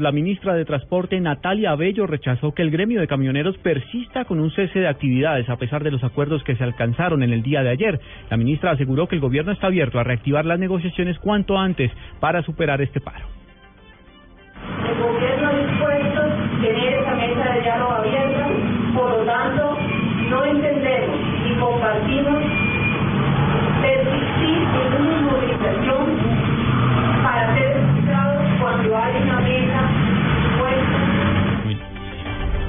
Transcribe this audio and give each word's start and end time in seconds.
La 0.00 0.10
ministra 0.10 0.54
de 0.54 0.64
Transporte, 0.64 1.20
Natalia 1.20 1.70
Abello, 1.70 2.08
rechazó 2.08 2.50
que 2.50 2.62
el 2.62 2.72
gremio 2.72 3.00
de 3.00 3.06
camioneros 3.06 3.56
persista 3.58 4.24
con 4.24 4.40
un 4.40 4.50
cese 4.50 4.80
de 4.80 4.88
actividades 4.88 5.48
a 5.48 5.56
pesar 5.56 5.84
de 5.84 5.92
los 5.92 6.02
acuerdos 6.02 6.42
que 6.42 6.56
se 6.56 6.64
alcanzaron 6.64 7.22
en 7.22 7.32
el 7.32 7.44
día 7.44 7.62
de 7.62 7.70
ayer. 7.70 8.00
La 8.28 8.36
ministra 8.36 8.72
aseguró 8.72 9.06
que 9.06 9.14
el 9.14 9.20
gobierno 9.20 9.52
está 9.52 9.68
abierto 9.68 10.00
a 10.00 10.02
reactivar 10.02 10.46
las 10.46 10.58
negociaciones 10.58 11.16
cuanto 11.20 11.56
antes 11.56 11.92
para 12.18 12.42
superar 12.42 12.82
este 12.82 13.00
paro. 13.00 13.43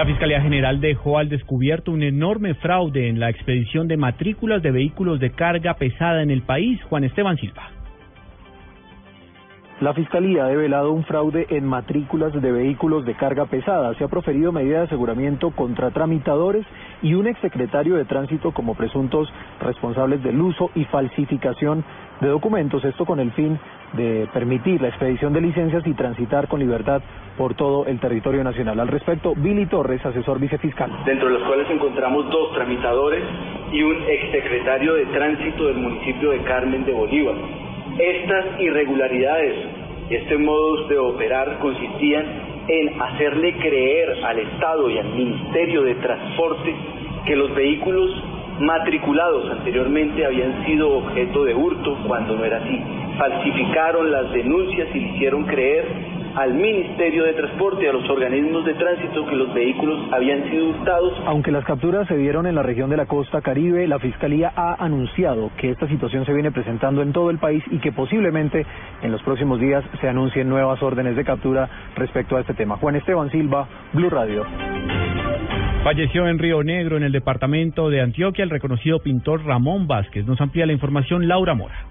La 0.00 0.06
Fiscalía 0.06 0.40
General 0.40 0.80
dejó 0.80 1.18
al 1.18 1.28
descubierto 1.28 1.92
un 1.92 2.02
enorme 2.02 2.54
fraude 2.54 3.10
en 3.10 3.20
la 3.20 3.28
expedición 3.28 3.86
de 3.86 3.98
matrículas 3.98 4.62
de 4.62 4.70
vehículos 4.70 5.20
de 5.20 5.32
carga 5.32 5.74
pesada 5.74 6.22
en 6.22 6.30
el 6.30 6.40
país. 6.40 6.82
Juan 6.84 7.04
Esteban 7.04 7.36
Silva. 7.36 7.70
La 9.80 9.94
Fiscalía 9.94 10.44
ha 10.44 10.48
develado 10.48 10.92
un 10.92 11.04
fraude 11.04 11.46
en 11.48 11.64
matrículas 11.64 12.34
de 12.34 12.52
vehículos 12.52 13.06
de 13.06 13.14
carga 13.14 13.46
pesada. 13.46 13.94
Se 13.94 14.04
ha 14.04 14.08
proferido 14.08 14.52
medida 14.52 14.80
de 14.80 14.84
aseguramiento 14.84 15.52
contra 15.52 15.90
tramitadores 15.90 16.66
y 17.00 17.14
un 17.14 17.26
exsecretario 17.26 17.94
de 17.94 18.04
tránsito 18.04 18.52
como 18.52 18.74
presuntos 18.74 19.32
responsables 19.58 20.22
del 20.22 20.38
uso 20.38 20.70
y 20.74 20.84
falsificación 20.84 21.82
de 22.20 22.28
documentos. 22.28 22.84
Esto 22.84 23.06
con 23.06 23.20
el 23.20 23.32
fin 23.32 23.58
de 23.94 24.28
permitir 24.34 24.82
la 24.82 24.88
expedición 24.88 25.32
de 25.32 25.40
licencias 25.40 25.86
y 25.86 25.94
transitar 25.94 26.46
con 26.46 26.60
libertad 26.60 27.00
por 27.38 27.54
todo 27.54 27.86
el 27.86 27.98
territorio 28.00 28.44
nacional. 28.44 28.78
Al 28.80 28.88
respecto, 28.88 29.32
Billy 29.34 29.64
Torres, 29.64 30.04
asesor 30.04 30.38
vicefiscal. 30.38 30.90
Dentro 31.06 31.28
de 31.28 31.38
los 31.38 31.48
cuales 31.48 31.66
encontramos 31.70 32.28
dos 32.28 32.52
tramitadores 32.52 33.24
y 33.72 33.82
un 33.82 33.96
exsecretario 34.06 34.92
de 34.92 35.06
tránsito 35.06 35.68
del 35.68 35.78
municipio 35.78 36.32
de 36.32 36.42
Carmen 36.42 36.84
de 36.84 36.92
Bolívar. 36.92 37.69
Estas 37.98 38.60
irregularidades 38.60 39.54
este 40.10 40.36
modo 40.38 40.88
de 40.88 40.98
operar 40.98 41.58
consistían 41.60 42.24
en 42.66 43.00
hacerle 43.00 43.54
creer 43.58 44.24
al 44.24 44.38
Estado 44.40 44.90
y 44.90 44.98
al 44.98 45.08
Ministerio 45.14 45.82
de 45.82 45.94
Transporte 45.96 46.74
que 47.26 47.36
los 47.36 47.54
vehículos 47.54 48.10
matriculados 48.58 49.50
anteriormente 49.50 50.26
habían 50.26 50.64
sido 50.66 50.98
objeto 50.98 51.44
de 51.44 51.54
hurto 51.54 51.96
cuando 52.06 52.36
no 52.36 52.44
era 52.44 52.58
así. 52.58 52.80
Falsificaron 53.18 54.10
las 54.10 54.32
denuncias 54.32 54.88
y 54.94 55.00
le 55.00 55.08
hicieron 55.14 55.44
creer 55.44 55.86
al 56.36 56.54
Ministerio 56.54 57.24
de 57.24 57.32
Transporte 57.34 57.84
y 57.84 57.88
a 57.88 57.92
los 57.92 58.08
organismos 58.08 58.64
de 58.64 58.74
tránsito 58.74 59.26
que 59.26 59.34
los 59.34 59.52
vehículos 59.54 60.12
habían 60.12 60.48
sido 60.50 60.68
hurtados. 60.70 61.12
Aunque 61.26 61.50
las 61.50 61.64
capturas 61.64 62.06
se 62.08 62.16
dieron 62.16 62.46
en 62.46 62.54
la 62.54 62.62
región 62.62 62.90
de 62.90 62.96
la 62.96 63.06
costa 63.06 63.40
caribe, 63.40 63.86
la 63.86 63.98
Fiscalía 63.98 64.52
ha 64.54 64.82
anunciado 64.84 65.50
que 65.56 65.70
esta 65.70 65.86
situación 65.88 66.24
se 66.26 66.32
viene 66.32 66.50
presentando 66.50 67.02
en 67.02 67.12
todo 67.12 67.30
el 67.30 67.38
país 67.38 67.62
y 67.70 67.78
que 67.78 67.92
posiblemente 67.92 68.66
en 69.02 69.12
los 69.12 69.22
próximos 69.22 69.60
días 69.60 69.84
se 70.00 70.08
anuncien 70.08 70.48
nuevas 70.48 70.82
órdenes 70.82 71.16
de 71.16 71.24
captura 71.24 71.68
respecto 71.96 72.36
a 72.36 72.40
este 72.40 72.54
tema. 72.54 72.76
Juan 72.76 72.96
Esteban 72.96 73.30
Silva, 73.30 73.68
Blue 73.92 74.10
Radio. 74.10 74.44
Falleció 75.82 76.28
en 76.28 76.38
Río 76.38 76.62
Negro, 76.62 76.98
en 76.98 77.04
el 77.04 77.12
departamento 77.12 77.88
de 77.88 78.02
Antioquia, 78.02 78.44
el 78.44 78.50
reconocido 78.50 78.98
pintor 78.98 79.46
Ramón 79.46 79.86
Vázquez. 79.86 80.26
Nos 80.26 80.40
amplía 80.40 80.66
la 80.66 80.74
información 80.74 81.26
Laura 81.26 81.54
Mora. 81.54 81.89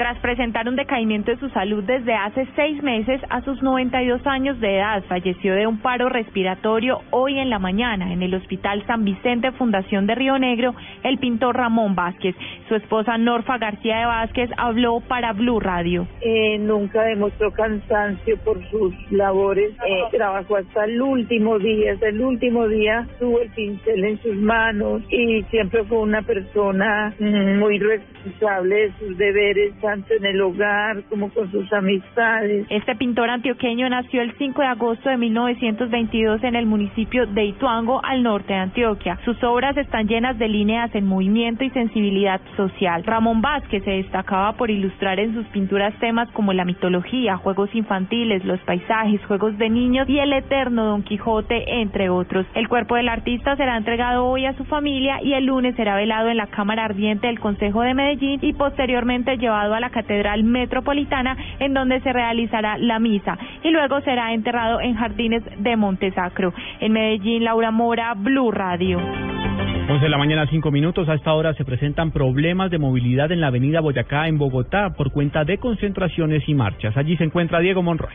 Tras 0.00 0.18
presentar 0.20 0.66
un 0.66 0.76
decaimiento 0.76 1.30
de 1.30 1.36
su 1.36 1.50
salud 1.50 1.84
desde 1.84 2.14
hace 2.14 2.48
seis 2.56 2.82
meses, 2.82 3.20
a 3.28 3.42
sus 3.42 3.62
92 3.62 4.26
años 4.26 4.58
de 4.58 4.78
edad, 4.78 5.04
falleció 5.04 5.54
de 5.54 5.66
un 5.66 5.78
paro 5.82 6.08
respiratorio 6.08 7.02
hoy 7.10 7.38
en 7.38 7.50
la 7.50 7.58
mañana 7.58 8.10
en 8.10 8.22
el 8.22 8.34
Hospital 8.34 8.82
San 8.86 9.04
Vicente 9.04 9.52
Fundación 9.52 10.06
de 10.06 10.14
Río 10.14 10.38
Negro, 10.38 10.74
el 11.02 11.18
pintor 11.18 11.58
Ramón 11.58 11.96
Vázquez. 11.96 12.34
Su 12.66 12.76
esposa 12.76 13.18
Norfa 13.18 13.58
García 13.58 13.98
de 13.98 14.06
Vázquez 14.06 14.48
habló 14.56 15.00
para 15.00 15.34
Blue 15.34 15.60
Radio. 15.60 16.06
Eh, 16.22 16.56
nunca 16.58 17.02
demostró 17.02 17.52
cansancio 17.52 18.38
por 18.38 18.58
sus 18.70 18.94
labores, 19.12 19.74
eh, 19.86 20.04
trabajó 20.12 20.56
hasta 20.56 20.86
el 20.86 21.02
último 21.02 21.58
día, 21.58 21.92
hasta 21.92 22.08
el 22.08 22.22
último 22.22 22.68
día 22.68 23.06
tuvo 23.18 23.42
el 23.42 23.50
pincel 23.50 24.02
en 24.02 24.18
sus 24.22 24.36
manos 24.36 25.02
y 25.10 25.42
siempre 25.50 25.84
fue 25.84 25.98
una 25.98 26.22
persona 26.22 27.12
mm, 27.18 27.58
muy 27.58 27.78
responsable 27.78 28.76
de 28.76 28.92
sus 28.98 29.18
deberes 29.18 29.74
tanto 29.90 30.14
en 30.14 30.24
el 30.24 30.40
hogar 30.40 31.02
como 31.08 31.30
con 31.30 31.50
sus 31.50 31.72
amistades. 31.72 32.64
Este 32.70 32.94
pintor 32.94 33.28
antioqueño 33.28 33.88
nació 33.88 34.22
el 34.22 34.32
5 34.38 34.62
de 34.62 34.68
agosto 34.68 35.10
de 35.10 35.16
1922 35.16 36.44
en 36.44 36.54
el 36.54 36.66
municipio 36.66 37.26
de 37.26 37.46
Ituango, 37.46 38.00
al 38.04 38.22
norte 38.22 38.52
de 38.52 38.60
Antioquia. 38.60 39.18
Sus 39.24 39.42
obras 39.42 39.76
están 39.76 40.06
llenas 40.06 40.38
de 40.38 40.46
líneas 40.46 40.94
en 40.94 41.06
movimiento 41.06 41.64
y 41.64 41.70
sensibilidad 41.70 42.40
social. 42.56 43.02
Ramón 43.02 43.40
Vázquez 43.40 43.82
se 43.82 43.90
destacaba 43.90 44.52
por 44.52 44.70
ilustrar 44.70 45.18
en 45.18 45.34
sus 45.34 45.46
pinturas 45.46 45.92
temas 45.98 46.30
como 46.30 46.52
la 46.52 46.64
mitología, 46.64 47.36
juegos 47.36 47.74
infantiles, 47.74 48.44
los 48.44 48.60
paisajes, 48.60 49.24
juegos 49.26 49.58
de 49.58 49.70
niños 49.70 50.08
y 50.08 50.20
el 50.20 50.32
eterno 50.32 50.84
Don 50.84 51.02
Quijote, 51.02 51.80
entre 51.80 52.10
otros. 52.10 52.46
El 52.54 52.68
cuerpo 52.68 52.94
del 52.94 53.08
artista 53.08 53.56
será 53.56 53.76
entregado 53.76 54.26
hoy 54.26 54.46
a 54.46 54.52
su 54.52 54.64
familia 54.66 55.20
y 55.20 55.32
el 55.32 55.46
lunes 55.46 55.74
será 55.74 55.96
velado 55.96 56.28
en 56.28 56.36
la 56.36 56.46
Cámara 56.46 56.84
Ardiente 56.84 57.26
del 57.26 57.40
Consejo 57.40 57.82
de 57.82 57.94
Medellín 57.94 58.38
y 58.40 58.52
posteriormente 58.52 59.36
llevado 59.36 59.74
a 59.74 59.79
la 59.80 59.90
Catedral 59.90 60.44
Metropolitana, 60.44 61.36
en 61.58 61.74
donde 61.74 62.00
se 62.00 62.12
realizará 62.12 62.78
la 62.78 62.98
misa, 62.98 63.38
y 63.62 63.70
luego 63.70 64.00
será 64.02 64.32
enterrado 64.32 64.80
en 64.80 64.94
Jardines 64.94 65.42
de 65.58 65.76
Montesacro. 65.76 66.52
En 66.80 66.92
Medellín, 66.92 67.44
Laura 67.44 67.70
Mora, 67.70 68.14
Blue 68.14 68.50
Radio. 68.50 68.98
11 69.90 70.04
de 70.04 70.08
la 70.08 70.18
mañana, 70.18 70.46
5 70.46 70.70
minutos. 70.70 71.08
A 71.08 71.14
esta 71.14 71.32
hora 71.32 71.52
se 71.54 71.64
presentan 71.64 72.12
problemas 72.12 72.70
de 72.70 72.78
movilidad 72.78 73.32
en 73.32 73.40
la 73.40 73.48
avenida 73.48 73.80
Boyacá, 73.80 74.28
en 74.28 74.38
Bogotá, 74.38 74.90
por 74.96 75.10
cuenta 75.10 75.44
de 75.44 75.58
concentraciones 75.58 76.48
y 76.48 76.54
marchas. 76.54 76.96
Allí 76.96 77.16
se 77.16 77.24
encuentra 77.24 77.58
Diego 77.58 77.82
Monroy. 77.82 78.14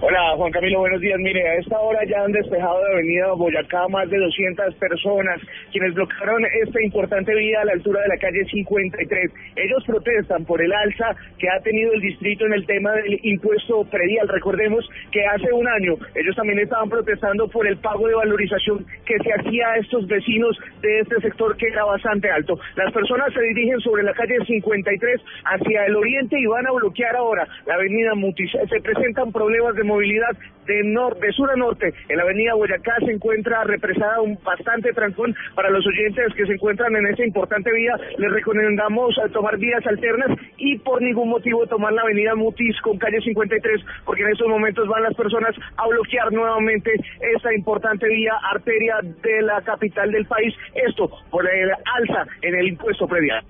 Hola 0.00 0.34
Juan 0.36 0.50
Camilo, 0.50 0.80
buenos 0.80 1.00
días. 1.00 1.18
Mire, 1.20 1.40
a 1.48 1.54
esta 1.54 1.78
hora 1.78 2.00
ya 2.04 2.24
han 2.24 2.32
despejado 2.32 2.82
de 2.82 2.92
Avenida 2.94 3.32
Boyacá 3.32 3.86
más 3.88 4.10
de 4.10 4.18
200 4.18 4.74
personas 4.74 5.40
quienes 5.70 5.94
bloquearon 5.94 6.44
esta 6.62 6.82
importante 6.82 7.32
vía 7.32 7.60
a 7.60 7.64
la 7.64 7.72
altura 7.72 8.02
de 8.02 8.08
la 8.08 8.16
calle 8.18 8.44
53. 8.44 9.30
Ellos 9.54 9.84
protestan 9.86 10.44
por 10.44 10.60
el 10.60 10.72
alza 10.72 11.14
que 11.38 11.48
ha 11.48 11.60
tenido 11.60 11.92
el 11.92 12.00
distrito 12.00 12.44
en 12.44 12.54
el 12.54 12.66
tema 12.66 12.92
del 12.92 13.20
impuesto 13.22 13.84
predial. 13.84 14.28
Recordemos 14.28 14.84
que 15.12 15.24
hace 15.26 15.52
un 15.52 15.66
año 15.68 15.94
ellos 16.16 16.34
también 16.34 16.58
estaban 16.58 16.90
protestando 16.90 17.46
por 17.48 17.66
el 17.66 17.76
pago 17.78 18.08
de 18.08 18.14
valorización 18.14 18.84
que 19.06 19.16
se 19.22 19.32
hacía 19.32 19.68
a 19.68 19.76
estos 19.76 20.08
vecinos 20.08 20.58
de 20.82 21.00
este 21.00 21.20
sector 21.20 21.56
que 21.56 21.68
era 21.68 21.84
bastante 21.84 22.28
alto. 22.30 22.58
Las 22.74 22.92
personas 22.92 23.32
se 23.32 23.40
dirigen 23.40 23.78
sobre 23.80 24.02
la 24.02 24.12
calle 24.12 24.36
53 24.44 25.20
hacia 25.44 25.86
el 25.86 25.94
oriente 25.94 26.36
y 26.38 26.46
van 26.46 26.66
a 26.66 26.72
bloquear 26.72 27.14
ahora 27.14 27.46
la 27.64 27.74
avenida 27.74 28.14
Mutis. 28.16 28.50
Se 28.50 28.80
presentan 28.80 29.30
problemas 29.30 29.74
de 29.76 29.83
movilidad 29.84 30.36
de, 30.66 30.82
de 31.20 31.32
sur 31.32 31.50
a 31.50 31.56
norte. 31.56 31.92
En 32.08 32.16
la 32.16 32.22
avenida 32.22 32.54
Boyacá 32.54 32.96
se 33.04 33.12
encuentra 33.12 33.64
represada 33.64 34.20
un 34.20 34.38
bastante 34.42 34.92
trancón 34.92 35.34
para 35.54 35.70
los 35.70 35.86
oyentes 35.86 36.34
que 36.34 36.46
se 36.46 36.54
encuentran 36.54 36.94
en 36.96 37.06
esa 37.06 37.24
importante 37.24 37.70
vía. 37.72 37.94
Les 38.18 38.32
recomendamos 38.32 39.14
tomar 39.32 39.58
vías 39.58 39.86
alternas 39.86 40.38
y 40.56 40.78
por 40.78 41.02
ningún 41.02 41.28
motivo 41.28 41.66
tomar 41.66 41.92
la 41.92 42.02
avenida 42.02 42.34
Mutis 42.34 42.80
con 42.80 42.98
calle 42.98 43.20
53 43.20 43.80
porque 44.04 44.22
en 44.22 44.30
estos 44.30 44.48
momentos 44.48 44.88
van 44.88 45.02
las 45.02 45.14
personas 45.14 45.54
a 45.76 45.86
bloquear 45.88 46.32
nuevamente 46.32 46.92
esta 47.36 47.54
importante 47.54 48.08
vía 48.08 48.32
arteria 48.50 48.96
de 49.02 49.42
la 49.42 49.60
capital 49.62 50.10
del 50.10 50.26
país. 50.26 50.54
Esto 50.74 51.10
por 51.30 51.48
el 51.48 51.70
alza 51.70 52.26
en 52.42 52.54
el 52.54 52.68
impuesto 52.68 53.06
predial. 53.06 53.44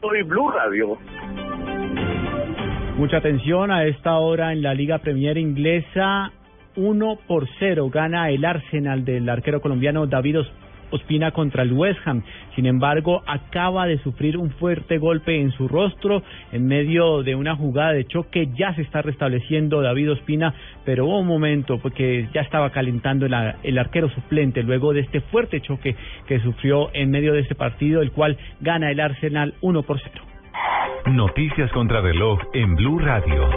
Soy 0.00 0.22
Blue 0.22 0.50
Radio. 0.50 0.98
Mucha 2.96 3.16
atención 3.16 3.72
a 3.72 3.86
esta 3.86 4.18
hora 4.18 4.52
en 4.52 4.62
la 4.62 4.72
Liga 4.72 4.98
Premier 4.98 5.36
inglesa. 5.36 6.30
1 6.76 7.18
por 7.26 7.48
0 7.58 7.90
gana 7.90 8.30
el 8.30 8.44
Arsenal 8.44 9.04
del 9.04 9.28
arquero 9.28 9.60
colombiano 9.60 10.06
David 10.06 10.38
Ospina 10.92 11.32
contra 11.32 11.64
el 11.64 11.72
West 11.72 11.98
Ham. 12.04 12.22
Sin 12.54 12.66
embargo, 12.66 13.24
acaba 13.26 13.86
de 13.86 13.98
sufrir 13.98 14.36
un 14.36 14.50
fuerte 14.52 14.98
golpe 14.98 15.40
en 15.40 15.50
su 15.50 15.66
rostro 15.66 16.22
en 16.52 16.68
medio 16.68 17.24
de 17.24 17.34
una 17.34 17.56
jugada 17.56 17.92
de 17.94 18.04
choque. 18.04 18.50
Ya 18.56 18.72
se 18.76 18.82
está 18.82 19.02
restableciendo 19.02 19.82
David 19.82 20.12
Ospina, 20.12 20.54
pero 20.84 21.06
hubo 21.06 21.18
un 21.18 21.26
momento 21.26 21.78
porque 21.78 22.28
ya 22.32 22.42
estaba 22.42 22.70
calentando 22.70 23.26
el 23.26 23.78
arquero 23.78 24.08
suplente 24.10 24.62
luego 24.62 24.92
de 24.92 25.00
este 25.00 25.20
fuerte 25.20 25.60
choque 25.60 25.96
que 26.28 26.38
sufrió 26.38 26.94
en 26.94 27.10
medio 27.10 27.32
de 27.32 27.40
este 27.40 27.56
partido, 27.56 28.02
el 28.02 28.12
cual 28.12 28.38
gana 28.60 28.92
el 28.92 29.00
Arsenal 29.00 29.54
1 29.62 29.82
por 29.82 29.98
0. 30.00 30.33
Noticias 31.06 31.70
contra 31.72 32.00
reloj 32.00 32.40
en 32.54 32.74
Blue 32.76 32.98
Radio. 32.98 33.48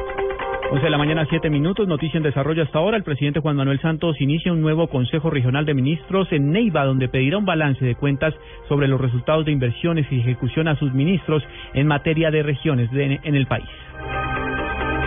11 0.69 0.83
de 0.83 0.89
la 0.89 0.97
mañana, 0.97 1.25
7 1.29 1.49
minutos. 1.49 1.87
Noticia 1.87 2.17
en 2.17 2.23
desarrollo 2.23 2.61
hasta 2.61 2.77
ahora. 2.77 2.97
El 2.97 3.03
presidente 3.03 3.39
Juan 3.39 3.55
Manuel 3.55 3.79
Santos 3.79 4.19
inicia 4.19 4.51
un 4.51 4.59
nuevo 4.59 4.89
Consejo 4.89 5.29
Regional 5.29 5.65
de 5.65 5.73
Ministros 5.73 6.27
en 6.33 6.51
Neiva, 6.51 6.83
donde 6.83 7.07
pedirá 7.07 7.37
un 7.37 7.45
balance 7.45 7.83
de 7.85 7.95
cuentas 7.95 8.33
sobre 8.67 8.89
los 8.89 8.99
resultados 8.99 9.45
de 9.45 9.53
inversiones 9.53 10.05
y 10.11 10.19
ejecución 10.19 10.67
a 10.67 10.75
sus 10.75 10.93
ministros 10.93 11.41
en 11.73 11.87
materia 11.87 12.31
de 12.31 12.43
regiones 12.43 12.89
en 12.91 13.35
el 13.35 13.47
país. 13.47 13.65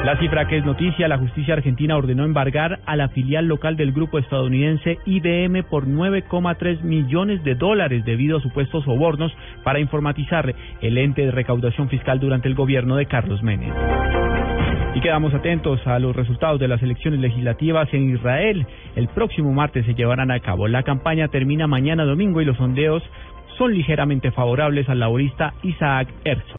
La 0.05 0.17
cifra 0.17 0.49
que 0.49 0.57
es 0.57 0.65
noticia, 0.65 1.09
la 1.09 1.19
justicia 1.19 1.53
argentina 1.53 1.95
ordenó 1.95 2.25
embargar 2.25 2.81
a 2.87 2.97
la 2.97 3.11
filial 3.11 3.47
local 3.47 3.77
del 3.77 3.93
grupo 3.93 4.19
estadounidense 4.19 4.99
IBM 5.05 5.63
por 5.65 5.87
9,3 5.87 6.81
millones 6.81 7.45
de 7.45 7.55
dólares 7.55 8.03
debido 8.07 8.39
a 8.39 8.41
supuestos 8.41 8.85
sobornos 8.85 9.31
para 9.63 9.79
informatizar 9.79 10.55
el 10.81 10.97
ente 10.97 11.27
de 11.27 11.31
recaudación 11.31 11.91
fiscal 11.91 12.19
durante 12.19 12.49
el 12.49 12.55
gobierno 12.55 12.97
de 12.97 13.05
Carlos 13.05 13.43
Menem. 13.43 13.75
Y 14.95 15.01
quedamos 15.03 15.35
atentos 15.35 15.87
a 15.87 15.99
los 15.99 16.17
resultados 16.17 16.59
de 16.59 16.69
las 16.69 16.83
elecciones 16.83 17.21
legislativas 17.21 17.93
en 17.93 18.15
Israel. 18.15 18.67
El 18.97 19.09
próximo 19.09 19.53
martes 19.53 19.85
se 19.85 19.95
llevarán 19.95 20.31
a 20.31 20.41
cabo. 20.41 20.67
La 20.67 20.83
campaña 20.83 21.29
termina 21.29 21.67
mañana 21.67 22.07
domingo 22.07 22.41
y 22.41 22.47
los 22.47 22.57
sondeos 22.57 23.03
son 23.59 23.75
ligeramente 23.75 24.31
favorables 24.31 24.89
al 24.89 25.01
laborista 25.01 25.53
Isaac 25.63 26.09
Herzog. 26.25 26.57